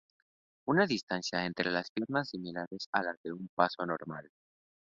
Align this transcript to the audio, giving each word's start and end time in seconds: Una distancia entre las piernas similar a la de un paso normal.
Una 0.65 0.87
distancia 0.87 1.45
entre 1.45 1.69
las 1.69 1.91
piernas 1.91 2.29
similar 2.31 2.65
a 2.91 3.03
la 3.03 3.15
de 3.23 3.33
un 3.33 3.47
paso 3.55 3.85
normal. 3.85 4.31